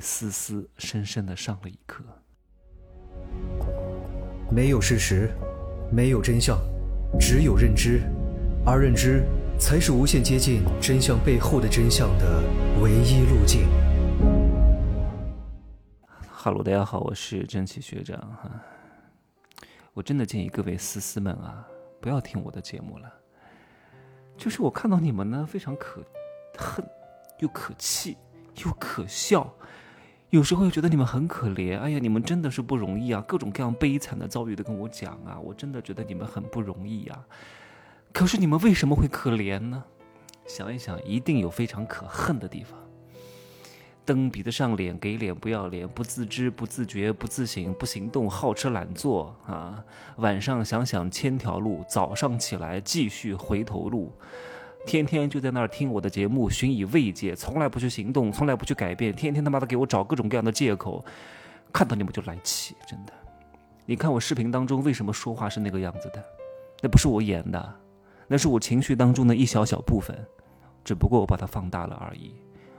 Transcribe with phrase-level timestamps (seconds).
[0.00, 2.04] 思思深深的上了一课。
[4.50, 5.30] 没有事实，
[5.90, 6.58] 没有真相，
[7.18, 8.02] 只有认知，
[8.64, 9.24] 而认知
[9.58, 12.42] 才是无限接近真相背后的真相的
[12.80, 13.68] 唯一路径。
[16.30, 18.50] 哈喽，大家好，我是真奇学长哈。
[19.92, 21.66] 我真的建议各位思思们啊，
[22.00, 23.12] 不要听我的节目了。
[24.36, 26.04] 就是我看到你们呢，非常可
[26.56, 26.86] 恨，
[27.40, 28.16] 又可气，
[28.64, 29.52] 又可笑。
[30.30, 33.24] 有时候又觉得你们很可怜，哎呀，你们真的是不容易啊！
[33.28, 37.24] 各种各样悲惨的遭遇都跟我讲啊，我真的觉得你们很不容易呀。
[38.12, 39.84] 可是你们为什么会可怜呢？
[40.46, 42.78] 想一想，一定有非常可恨的地方。
[44.04, 49.82] 蹬鼻子上脸，给脸不要脸，不自知不自觉不自省不行动，好吃懒做啊！
[50.16, 54.12] 晚上想想千条路，早上起来继续回头路。
[54.86, 61.04] 天天就在那儿听我的节目，寻以慰藉，从来不去行动，从来不去改变，天天他妈的给我找各种各样的借口，
[61.72, 63.12] 看到你们就来气，真的。
[63.84, 66.24] 你看我视频当中为什么说话是那个样子的？
[66.82, 67.74] 那不是我演的，
[68.28, 70.16] 那是我情绪当中的一小小部分，
[70.84, 72.32] 只不过我把它放大了而已，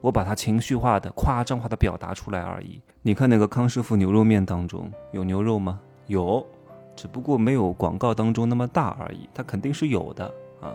[0.00, 2.80] 我把它情绪化的、夸张化的表达出来而已。
[3.02, 5.78] 你看那个康师傅牛肉面当中有牛肉吗？
[6.06, 6.46] 有，
[6.96, 10.24] 只不过没有广告当中那么大而已，它肯定是有的
[10.62, 10.72] 啊。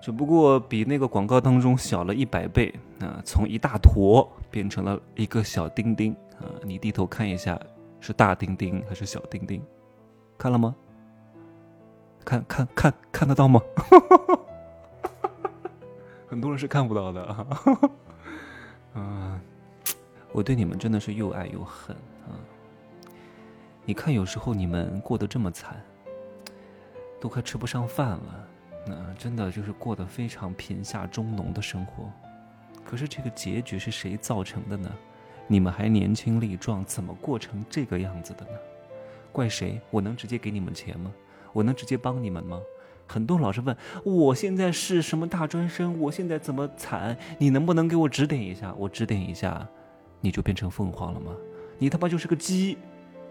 [0.00, 3.20] 只不过比那个广告当中小了一百倍啊！
[3.24, 6.46] 从一大坨变成了一个小丁丁啊！
[6.62, 7.60] 你低头看一下，
[8.00, 9.60] 是大丁丁还是小丁丁？
[10.38, 10.74] 看了吗？
[12.24, 13.60] 看看看看得到吗？
[16.28, 17.46] 很多人是看不到的啊！
[18.94, 19.40] 啊，
[20.32, 21.96] 我对你们真的是又爱又恨
[22.26, 22.38] 啊！
[23.84, 25.82] 你看，有时候你们过得这么惨，
[27.18, 28.48] 都快吃不上饭了。
[29.18, 32.10] 真的就是过得非常贫下中农的生活，
[32.84, 34.90] 可是这个结局是谁造成的呢？
[35.46, 38.50] 你们还年轻力壮，怎么过成这个样子的呢？
[39.32, 39.80] 怪谁？
[39.90, 41.12] 我能直接给你们钱吗？
[41.52, 42.60] 我能直接帮你们吗？
[43.06, 45.98] 很多老师问，我现在是什么大专生？
[45.98, 47.16] 我现在怎么惨？
[47.38, 48.74] 你能不能给我指点一下？
[48.74, 49.66] 我指点一下，
[50.20, 51.32] 你就变成凤凰了吗？
[51.78, 52.76] 你他妈就是个鸡！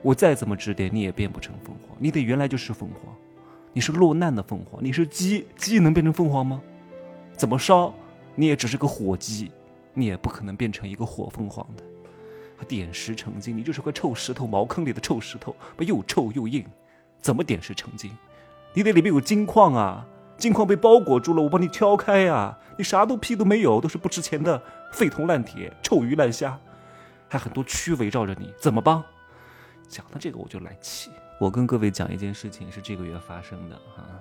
[0.02, 3.16] 我再怎么指点你也变不成凤凰，你得原来就是凤凰。
[3.78, 6.60] 你是落难的凤凰，你是鸡，鸡能变成凤凰吗？
[7.36, 7.94] 怎么烧，
[8.34, 9.52] 你也只是个火鸡，
[9.94, 11.84] 你也不可能变成一个火凤凰的。
[12.66, 16.66] 点石成金，你就是块臭石头，茅坑里的臭石头，又臭又硬，
[17.22, 18.10] 怎么点石成金？
[18.74, 20.04] 你得里面有金矿啊，
[20.40, 22.58] 金矿被包裹住了，我帮你敲开呀。
[22.80, 24.60] 你啥都屁都没有，都是不值钱的
[24.92, 26.60] 废铜烂铁、臭鱼烂虾，
[27.30, 29.04] 还很多蛆围绕着你，怎么帮？
[29.88, 31.12] 讲到这个我就来气。
[31.40, 34.20] 我跟各位讲一件事情，是这个月发生的啊。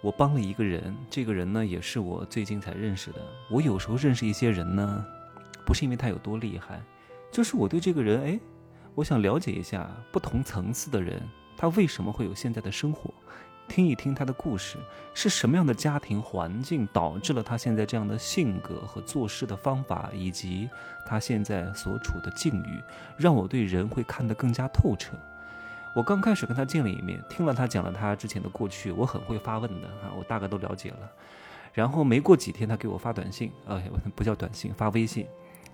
[0.00, 3.20] 我帮了一个人，这个人呢也是我最近才认识的。
[3.50, 5.04] 我有时候认识一些人呢，
[5.66, 6.82] 不是因为他有多厉害，
[7.30, 8.40] 就是我对这个人，哎，
[8.94, 11.22] 我想了解一下不同层次的人，
[11.58, 13.12] 他为什么会有现在的生活，
[13.68, 14.78] 听一听他的故事，
[15.12, 20.68] 是什么样的家庭环境导致了他现在这样的性格和做事的方法，以及
[21.06, 22.82] 他现在所处的境遇，
[23.18, 25.12] 让我对人会看得更加透彻。
[25.94, 31.12] 我刚开始跟他见了一面，听了他讲了他之前的过去，我很会发问的啊，我大概都了解了。
[31.74, 33.82] 然后没过几天，他给我发短信，呃，
[34.16, 35.26] 不叫短信，发微信，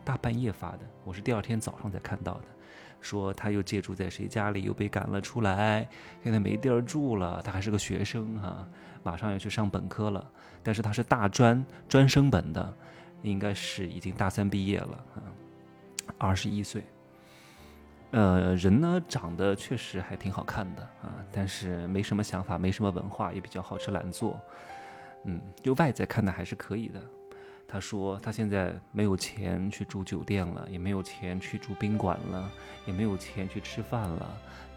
[0.04, 2.44] 大半夜发的，我是第二天早上才看到的，
[3.00, 5.88] 说他又借住在谁家里，又被赶了出来，
[6.22, 7.40] 现在没地儿住了。
[7.42, 8.66] 他还是个学生哈，
[9.02, 10.28] 马上要去上本科了，
[10.62, 12.74] 但是他是大专专升本的，
[13.22, 15.22] 应该是已经大三毕业了啊，
[16.18, 16.82] 二十一岁。
[18.10, 24.40] 呃，人呢长得确实还挺好看的啊，但是没什么想法，没什么文化，也比较好吃懒做。
[25.24, 27.00] 嗯，就外在看的还是可以的。
[27.66, 32.50] 他说他现在没有钱去住酒店了，也没有钱去住宾馆了，
[32.86, 34.26] 也没有钱去吃饭了，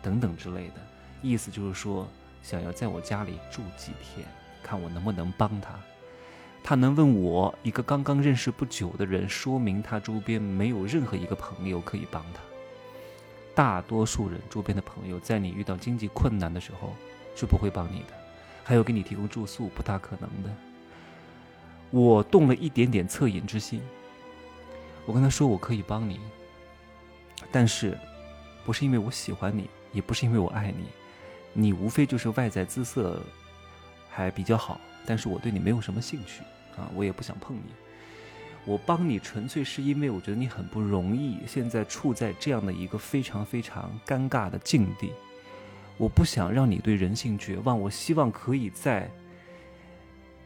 [0.02, 0.74] 等等之类的。
[1.22, 2.06] 意思就是说，
[2.42, 4.28] 想要在我家里住几天，
[4.62, 5.80] 看我能不能帮他。
[6.62, 12.42] 他能问我一个刚刚认识不久的人，说明他周边没有任何一个朋友可以帮他。
[13.53, 16.94] 大多数人周边的朋友，在你遇到经济困难的时候，
[17.36, 18.13] 是不会帮你的，
[18.63, 20.50] 还有给你提供住宿，不大可能的。
[21.89, 23.81] 我动了一点点恻隐之心，
[25.06, 26.19] 我跟他说我可以帮你，
[27.51, 27.98] 但是，
[28.65, 30.86] 不是因为我喜欢你，也不是因为我爱你，
[31.51, 33.21] 你无非就是外在姿色
[34.09, 36.42] 还比较好，但是我对你没有什么兴趣
[36.77, 37.74] 啊，我也不想碰你。
[38.66, 45.12] 我帮你纯粹是因为我觉得你很不容易，现在处在这样的一个非常非常尴尬的境地，
[45.98, 49.10] 我不想让你对人性绝望，我希望可以在，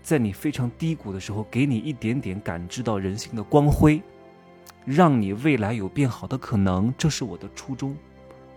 [0.02, 4.02] 在你非常低谷的时候，给你一点点感知到人性的光辉，
[4.86, 7.98] 让你未来有变好的可能，这是我的初衷。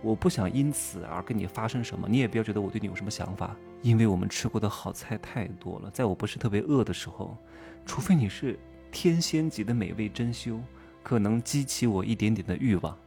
[0.01, 5.91] 我不想因此而跟你发生什么，你也不要觉得我对你有什么想法，因为我们吃过的好菜太多了。
[5.91, 7.37] 在我不是特别饿的时候，
[7.85, 8.57] 除非你是
[8.91, 10.59] 天仙级的美味珍馐，
[11.03, 12.97] 可能激起我一点点的欲望，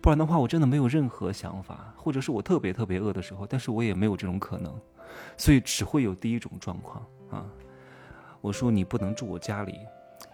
[0.00, 1.94] 不然的话，我真的没有任何想法。
[1.96, 4.74] 或者是我特别特别饿的时候，但是我也没有这种可能，
[5.36, 7.46] 所以只会有第一种状况啊。
[8.40, 9.74] 我说你不能住我家里。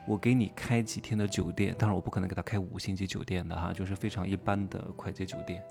[0.06, 5.62] 我给你开几天的酒店，当然我不可能给他开五星级酒店的哈，就是非常一般的快捷酒店。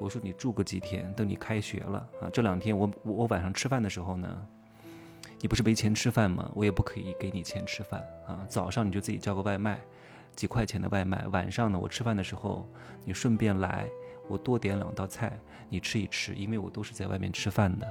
[0.00, 4.46] 我说你住个几天，等你开学了啊，这两天我我晚上吃饭的时候呢，
[5.40, 6.50] 你不是没钱吃饭吗？
[6.54, 8.44] 我也不可以给你钱吃饭啊。
[8.48, 9.80] 早上你就自己叫个外卖，
[10.36, 11.26] 几块钱的外卖。
[11.28, 12.68] 晚上呢，我吃饭的时候
[13.04, 13.88] 你顺便来，
[14.28, 15.32] 我多点两道菜，
[15.68, 17.90] 你吃一吃，因为我都是在外面吃饭的。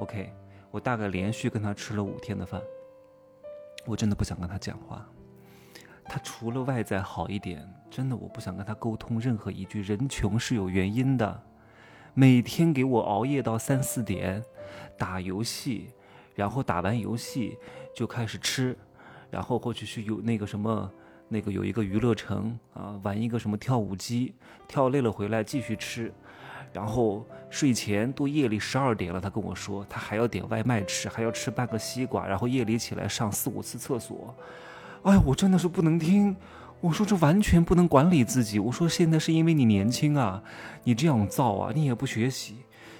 [0.00, 0.32] OK，
[0.70, 2.60] 我大概连续跟他吃了五天的饭，
[3.86, 5.08] 我真的不想跟他讲话。
[6.04, 9.82] 他除了外在好一点，真的我不想跟他沟通任何一句。
[9.82, 11.42] 人穷是有原因的，
[12.14, 14.42] 每天给我熬夜到三四点，
[14.96, 15.90] 打游戏，
[16.38, 17.58] 然后打完游戏
[17.92, 18.76] 就开始吃，
[19.28, 20.88] 然后或者是有那个什么，
[21.28, 24.32] 那个有一个娱乐城啊，玩一个什么跳舞机，
[24.68, 26.12] 跳累了回来继续吃，
[26.72, 34.32] 然后睡前都夜里十二点了，他跟我说他还要点外卖吃，还要吃半个西瓜，然后夜里起来上四五次厕所。
[35.02, 36.36] 哎呀，我真的是不能听。
[36.80, 38.60] 我说这完全不能管理自己。
[38.60, 40.40] 我说现在是因为你年轻啊，
[40.84, 42.58] 你这样造啊，你也不学习，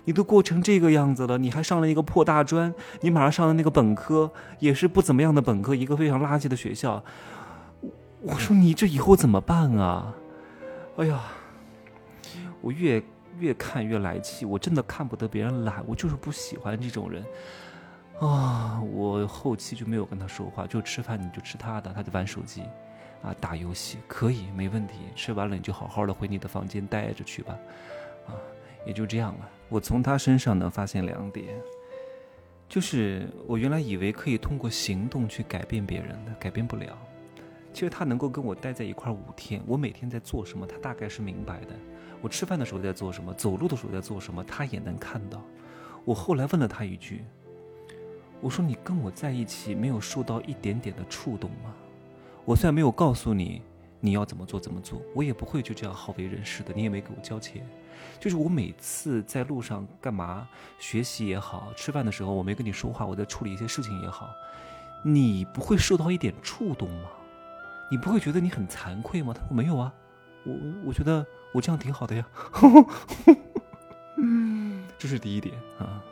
[0.08, 2.72] 你都过成这个样子了，你还上了一个破大专，
[3.02, 7.04] 你马上上的那个本科也是不怎么样的本科，一个非常垃圾的学校。
[8.22, 10.14] 我说你这以后怎么办啊？
[10.96, 11.20] 哎呀，
[12.62, 13.02] 我越
[13.38, 17.22] 越看越来气，我真的看不得别人懒，我就是不喜欢这种人。
[18.18, 22.62] 啊，我后期就没有跟他说话，就吃饭你就吃他的，他就玩手机，
[23.22, 24.94] 啊，打游戏可以没问题。
[25.14, 27.54] 吃完了你就好好的回你的房间待着去吧，
[28.26, 28.32] 啊，
[28.88, 29.48] 也就这样了。
[29.68, 31.46] 我从他身上呢发现两点，
[32.68, 36.98] 就是我原来以为可以通过行动去改变别人的，改变不了。
[37.72, 41.76] 其实他能够跟我待在一块五天，我每天在做什么，他大概是明白的。
[42.20, 45.40] 我吃饭的时候在做什么，走路的时候在做什么，他也能看到。
[46.04, 47.24] 我后来问了他一句。
[48.40, 51.74] 我说你跟我在一起没有受到一点点的触动吗？
[52.44, 53.60] 我虽然没有告诉你
[54.00, 56.72] 你要怎么做怎么做，我也不会就这样好为人师的。
[56.74, 57.66] 你也没给我交钱，
[58.20, 60.48] 就是我每次在路上干嘛
[60.78, 64.28] 学习也好，吃饭的时候我没跟你说话，我在处理一些事情也好，
[65.02, 67.08] 你不会受到一点触动吗？
[67.90, 69.32] 你不会觉得你很惭愧吗？
[69.32, 69.92] 他说没有啊，
[70.44, 70.54] 我
[70.86, 72.26] 我觉得我这样挺好的呀。
[74.98, 76.02] 这是第一点啊。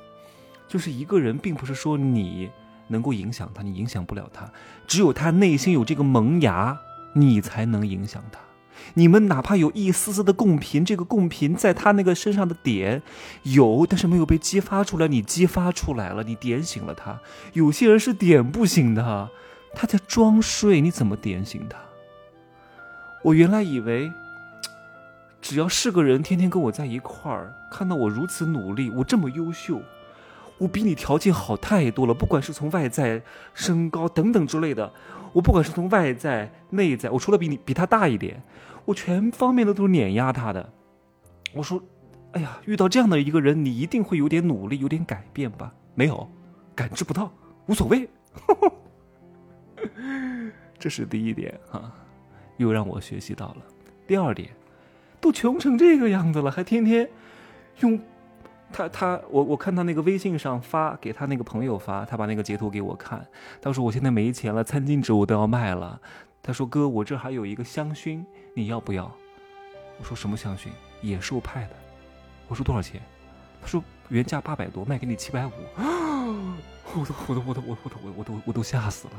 [0.69, 2.51] 就是一个人，并不是说你
[2.89, 4.51] 能够影响他，你影响不了他。
[4.87, 6.77] 只有他内心有这个萌芽，
[7.13, 8.41] 你才能影响他。
[8.95, 13.03] 你们哪怕有一丝丝的共频，这个共频在他那个身上的点
[13.43, 17.21] 有，但是没有被激发出来，你激发出来了，你点醒了他。
[17.53, 19.29] 有些人是点不醒的，
[19.75, 21.79] 他在装睡，你怎么点醒他？
[23.23, 24.13] 我原来以为，
[25.43, 29.81] 只要是个人天天跟我在一块儿，看到我如此努力，我这么优秀。
[30.59, 33.23] 我比你条件好太多了，不管是从外在、
[33.53, 34.91] 身高等等之类的，
[35.33, 38.43] 我不管是从外在、内在，我除了比你比他大一点，
[38.87, 40.73] 我全方面的都是碾压他的。
[41.53, 41.83] 我说，
[42.33, 45.73] 哎呀，遇到这样的一个人，你一定会有点努力，有点改变吧？
[45.95, 46.27] 没有，
[46.75, 47.31] 感知不到，
[47.67, 48.09] 无所谓。
[50.79, 51.93] 这是第一点啊，
[52.57, 53.57] 又让我学习到了。
[54.07, 54.49] 第二点，
[55.21, 57.09] 都穷成这个样子了，还天天
[57.81, 58.01] 用。
[58.73, 63.27] 他他我我看他那个微信上发给他那个朋友发，他把那个截图给我看。
[63.63, 66.01] 他说我现在没钱了，餐巾纸我都要卖了。
[66.43, 69.11] 他说哥，我这还有一个香薰，你要不要？
[69.99, 70.69] 我说什么香薰？
[71.01, 71.77] 野兽派的。
[72.49, 73.01] 我说多少钱？
[73.63, 75.53] 他说原价八百多，卖给你七百五。
[75.79, 79.15] 我都我都我都我我都我都我都吓死了。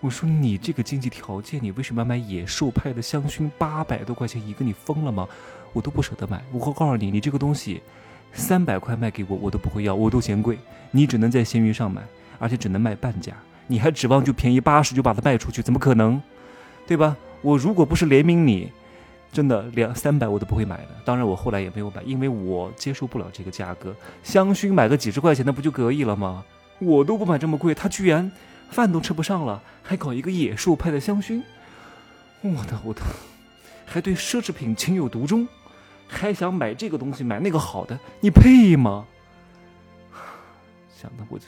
[0.00, 3.50] 我说你这个经济条件，你为什么要买野兽派的香薰？
[3.58, 5.28] 八百多块钱一个，你疯了吗？
[5.72, 6.42] 我都不舍得买。
[6.52, 7.82] 我会告诉你，你这个东西。
[8.32, 10.58] 三百块卖给我，我都不会要，我都嫌贵。
[10.90, 12.02] 你只能在闲鱼上买，
[12.38, 13.32] 而且只能卖半价。
[13.66, 15.62] 你还指望就便宜八十就把它卖出去？
[15.62, 16.20] 怎么可能？
[16.86, 17.16] 对吧？
[17.40, 18.70] 我如果不是怜悯你，
[19.32, 20.88] 真的两三百我都不会买的。
[21.04, 23.94] 当然，我后来也没有买，因为我接受不了这个价格。
[24.22, 26.44] 香薰买个几十块钱，那不就可以了吗？
[26.78, 28.30] 我都不买这么贵，他居然
[28.70, 31.40] 饭都吃不上了，还搞一个野兽派的香薰。
[32.42, 33.00] 我的我的，
[33.86, 35.46] 还对奢侈品情有独钟。
[36.12, 39.06] 还想买这个东西，买那个好的，你配吗？
[40.94, 41.46] 想的我就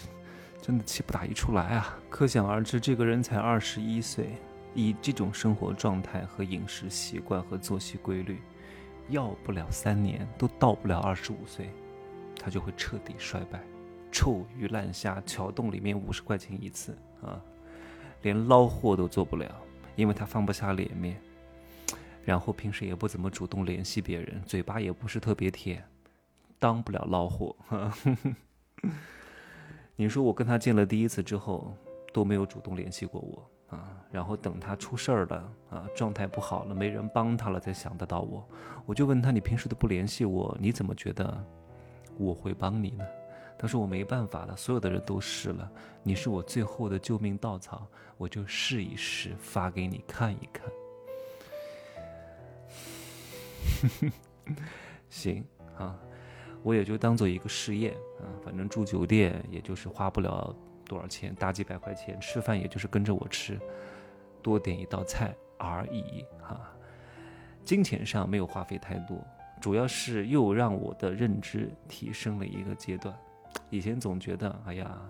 [0.60, 1.96] 真的气不打一处来啊！
[2.08, 4.30] 可想而知，这个人才二十一岁，
[4.74, 8.40] 以这种生活状态和饮食习惯和作息规律，
[9.10, 11.70] 要不了三年，都到不了二十五岁，
[12.40, 13.62] 他就会彻底衰败。
[14.10, 17.38] 臭鱼烂虾，桥洞里面五十块钱一次啊，
[18.22, 19.54] 连捞货都做不了，
[19.94, 21.20] 因为他放不下脸面。
[22.24, 25.84] 然后平时也不怎么主动联系别人，嘴巴也不是特别甜，
[26.58, 27.54] 当不了老火。
[29.96, 31.76] 你说我跟他见了第一次之后
[32.12, 33.50] 都没有主动联系过我。
[33.70, 38.46] 啊，然后等他出事儿了啊，状态不好了，没人帮他了，才想得到我。
[38.86, 41.44] 我就问他，你平时都不联系我，你怎么觉得
[42.16, 43.04] 我会帮你呢？
[43.58, 45.68] 他说我没办法了，所有的人都试了，
[46.04, 47.84] 你是我最后的救命稻草，
[48.16, 50.70] 我就试一试，发给你看一看。
[55.08, 55.44] 行
[55.76, 55.98] 啊，
[56.62, 60.54] 我也就当做一个试验啊，反正住酒店也就是花不了。
[60.86, 61.34] 多少钱？
[61.36, 63.58] 大几百块钱，吃饭也就是跟着我吃，
[64.42, 66.60] 多点一道菜而已哈。
[67.64, 69.16] 金钱上没有花费太多，
[69.62, 73.16] 主要是又让我的认知提升了一个阶段。
[73.70, 75.00] 以前总觉得，哎呀，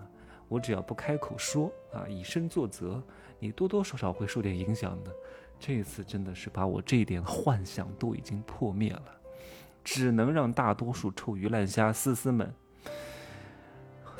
[0.47, 3.03] 我只要不开口说啊，以身作则，
[3.37, 5.11] 你多多少少会受点影响的。
[5.59, 9.05] 这次真的是把我这点幻想都已经破灭了，
[9.83, 12.53] 只能让大多数臭鱼烂虾丝丝们。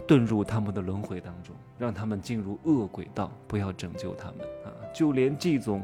[0.07, 4.69] 遁入他们的轮回当中，让他们进入恶鬼道，不要拯救他们啊！
[4.93, 5.83] 就连这种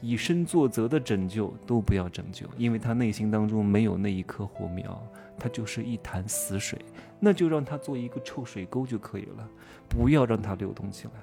[0.00, 5.02] 以身作则的拯救都不要拯救，因为他内心当中没有那一颗火苗，
[5.36, 6.78] 他就是一潭死水，
[7.18, 9.48] 那就让他做一个臭水沟就可以了，
[9.88, 11.14] 不要让它流动起来，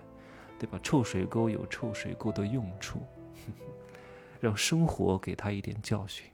[0.59, 0.77] 对吧？
[0.83, 2.99] 臭水沟有臭水沟的用处，
[4.39, 6.25] 让生活给他一点教训。